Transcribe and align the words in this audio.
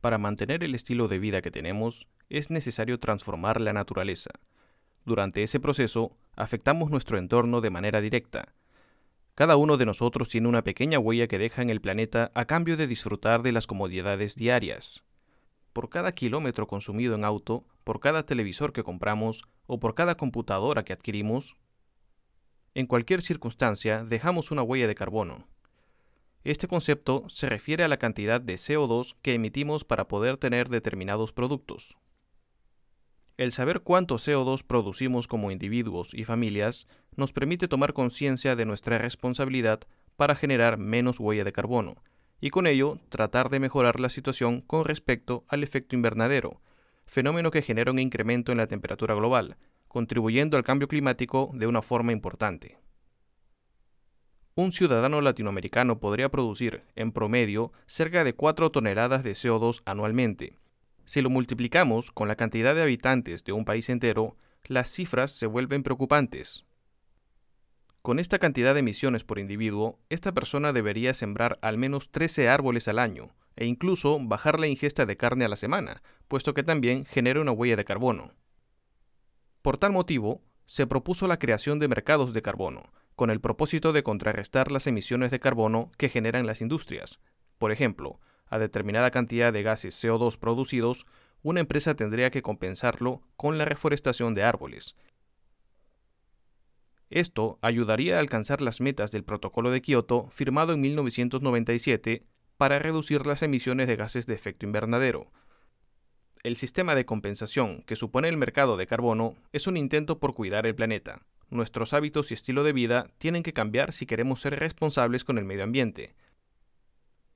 Para 0.00 0.18
mantener 0.18 0.62
el 0.62 0.74
estilo 0.74 1.08
de 1.08 1.18
vida 1.18 1.42
que 1.42 1.50
tenemos, 1.50 2.06
es 2.28 2.50
necesario 2.50 3.00
transformar 3.00 3.60
la 3.60 3.72
naturaleza. 3.72 4.30
Durante 5.04 5.42
ese 5.42 5.58
proceso, 5.58 6.16
afectamos 6.36 6.90
nuestro 6.90 7.18
entorno 7.18 7.60
de 7.60 7.70
manera 7.70 8.00
directa. 8.00 8.54
Cada 9.34 9.56
uno 9.56 9.76
de 9.76 9.86
nosotros 9.86 10.28
tiene 10.28 10.48
una 10.48 10.62
pequeña 10.62 10.98
huella 10.98 11.28
que 11.28 11.38
deja 11.38 11.62
en 11.62 11.70
el 11.70 11.80
planeta 11.80 12.30
a 12.34 12.44
cambio 12.44 12.76
de 12.76 12.86
disfrutar 12.86 13.42
de 13.42 13.52
las 13.52 13.66
comodidades 13.66 14.34
diarias. 14.34 15.04
Por 15.72 15.88
cada 15.88 16.12
kilómetro 16.12 16.66
consumido 16.66 17.14
en 17.14 17.24
auto, 17.24 17.64
por 17.84 18.00
cada 18.00 18.24
televisor 18.24 18.72
que 18.72 18.82
compramos 18.82 19.44
o 19.66 19.78
por 19.78 19.94
cada 19.94 20.16
computadora 20.16 20.84
que 20.84 20.92
adquirimos, 20.92 21.56
en 22.74 22.86
cualquier 22.86 23.22
circunstancia 23.22 24.04
dejamos 24.04 24.50
una 24.50 24.62
huella 24.62 24.86
de 24.86 24.94
carbono. 24.94 25.48
Este 26.44 26.68
concepto 26.68 27.24
se 27.28 27.48
refiere 27.48 27.84
a 27.84 27.88
la 27.88 27.98
cantidad 27.98 28.40
de 28.40 28.54
CO2 28.54 29.16
que 29.22 29.34
emitimos 29.34 29.84
para 29.84 30.08
poder 30.08 30.36
tener 30.36 30.68
determinados 30.68 31.32
productos. 31.32 31.96
El 33.36 33.52
saber 33.52 33.80
cuánto 33.80 34.16
CO2 34.16 34.64
producimos 34.64 35.28
como 35.28 35.50
individuos 35.50 36.12
y 36.12 36.24
familias 36.24 36.88
nos 37.16 37.32
permite 37.32 37.68
tomar 37.68 37.92
conciencia 37.92 38.56
de 38.56 38.64
nuestra 38.64 38.98
responsabilidad 38.98 39.80
para 40.16 40.34
generar 40.34 40.78
menos 40.78 41.20
huella 41.20 41.44
de 41.44 41.52
carbono, 41.52 42.02
y 42.40 42.50
con 42.50 42.66
ello 42.66 42.98
tratar 43.08 43.48
de 43.48 43.60
mejorar 43.60 44.00
la 44.00 44.08
situación 44.08 44.60
con 44.60 44.84
respecto 44.84 45.44
al 45.48 45.62
efecto 45.62 45.94
invernadero, 45.94 46.60
fenómeno 47.06 47.50
que 47.50 47.62
genera 47.62 47.92
un 47.92 47.98
incremento 47.98 48.52
en 48.52 48.58
la 48.58 48.66
temperatura 48.66 49.14
global, 49.14 49.56
contribuyendo 49.86 50.56
al 50.56 50.64
cambio 50.64 50.88
climático 50.88 51.50
de 51.54 51.66
una 51.66 51.82
forma 51.82 52.12
importante. 52.12 52.78
Un 54.58 54.72
ciudadano 54.72 55.20
latinoamericano 55.20 56.00
podría 56.00 56.30
producir, 56.30 56.82
en 56.96 57.12
promedio, 57.12 57.70
cerca 57.86 58.24
de 58.24 58.34
4 58.34 58.72
toneladas 58.72 59.22
de 59.22 59.30
CO2 59.30 59.82
anualmente. 59.84 60.58
Si 61.04 61.22
lo 61.22 61.30
multiplicamos 61.30 62.10
con 62.10 62.26
la 62.26 62.34
cantidad 62.34 62.74
de 62.74 62.82
habitantes 62.82 63.44
de 63.44 63.52
un 63.52 63.64
país 63.64 63.88
entero, 63.88 64.36
las 64.64 64.90
cifras 64.90 65.30
se 65.30 65.46
vuelven 65.46 65.84
preocupantes. 65.84 66.64
Con 68.02 68.18
esta 68.18 68.40
cantidad 68.40 68.74
de 68.74 68.80
emisiones 68.80 69.22
por 69.22 69.38
individuo, 69.38 70.00
esta 70.08 70.32
persona 70.32 70.72
debería 70.72 71.14
sembrar 71.14 71.60
al 71.62 71.78
menos 71.78 72.10
13 72.10 72.48
árboles 72.48 72.88
al 72.88 72.98
año, 72.98 73.36
e 73.54 73.64
incluso 73.64 74.18
bajar 74.20 74.58
la 74.58 74.66
ingesta 74.66 75.06
de 75.06 75.16
carne 75.16 75.44
a 75.44 75.48
la 75.48 75.54
semana, 75.54 76.02
puesto 76.26 76.52
que 76.52 76.64
también 76.64 77.04
genera 77.04 77.40
una 77.40 77.52
huella 77.52 77.76
de 77.76 77.84
carbono. 77.84 78.32
Por 79.62 79.78
tal 79.78 79.92
motivo, 79.92 80.42
se 80.66 80.88
propuso 80.88 81.28
la 81.28 81.38
creación 81.38 81.78
de 81.78 81.86
mercados 81.86 82.32
de 82.32 82.42
carbono, 82.42 82.90
con 83.18 83.30
el 83.30 83.40
propósito 83.40 83.92
de 83.92 84.04
contrarrestar 84.04 84.70
las 84.70 84.86
emisiones 84.86 85.32
de 85.32 85.40
carbono 85.40 85.90
que 85.98 86.08
generan 86.08 86.46
las 86.46 86.60
industrias. 86.60 87.18
Por 87.58 87.72
ejemplo, 87.72 88.20
a 88.46 88.60
determinada 88.60 89.10
cantidad 89.10 89.52
de 89.52 89.64
gases 89.64 90.00
CO2 90.00 90.38
producidos, 90.38 91.04
una 91.42 91.58
empresa 91.58 91.96
tendría 91.96 92.30
que 92.30 92.42
compensarlo 92.42 93.20
con 93.36 93.58
la 93.58 93.64
reforestación 93.64 94.34
de 94.34 94.44
árboles. 94.44 94.94
Esto 97.10 97.58
ayudaría 97.60 98.18
a 98.18 98.20
alcanzar 98.20 98.62
las 98.62 98.80
metas 98.80 99.10
del 99.10 99.24
Protocolo 99.24 99.72
de 99.72 99.82
Kioto 99.82 100.28
firmado 100.30 100.72
en 100.72 100.80
1997 100.80 102.22
para 102.56 102.78
reducir 102.78 103.26
las 103.26 103.42
emisiones 103.42 103.88
de 103.88 103.96
gases 103.96 104.26
de 104.26 104.34
efecto 104.34 104.64
invernadero, 104.64 105.32
el 106.44 106.54
sistema 106.54 106.94
de 106.94 107.04
compensación 107.04 107.82
que 107.82 107.96
supone 107.96 108.28
el 108.28 108.36
mercado 108.36 108.76
de 108.76 108.86
carbono 108.86 109.34
es 109.52 109.66
un 109.66 109.76
intento 109.76 110.20
por 110.20 110.34
cuidar 110.34 110.66
el 110.66 110.74
planeta. 110.76 111.26
Nuestros 111.50 111.94
hábitos 111.94 112.30
y 112.30 112.34
estilo 112.34 112.62
de 112.62 112.72
vida 112.72 113.10
tienen 113.18 113.42
que 113.42 113.52
cambiar 113.52 113.92
si 113.92 114.04
queremos 114.06 114.40
ser 114.40 114.58
responsables 114.58 115.24
con 115.24 115.38
el 115.38 115.44
medio 115.44 115.64
ambiente. 115.64 116.14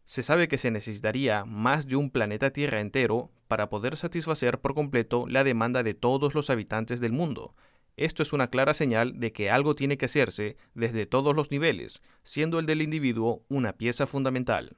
Se 0.05 0.22
sabe 0.22 0.48
que 0.48 0.58
se 0.58 0.70
necesitaría 0.70 1.44
más 1.44 1.86
de 1.86 1.96
un 1.96 2.10
planeta 2.10 2.50
Tierra 2.50 2.80
entero 2.80 3.30
para 3.48 3.70
poder 3.70 3.96
satisfacer 3.96 4.60
por 4.60 4.74
completo 4.74 5.27
la 5.28 5.44
demanda 5.44 5.83
de 5.83 5.94
todos 5.94 6.34
los 6.34 6.50
habitantes 6.50 7.00
del 7.00 7.12
mundo. 7.12 7.55
Esto 7.96 8.22
es 8.22 8.33
una 8.33 8.48
clara 8.48 8.74
señal 8.74 9.18
de 9.20 9.33
que 9.33 9.50
algo 9.50 9.74
tiene 9.74 9.96
que 9.96 10.06
hacerse 10.06 10.56
desde 10.74 11.06
todos 11.06 11.34
los 11.34 11.50
niveles, 11.50 12.02
siendo 12.24 12.58
el 12.58 12.67
del 12.67 12.83
individuo 12.83 13.44
una 13.48 13.74
pieza 13.74 14.06
fundamental. 14.06 14.77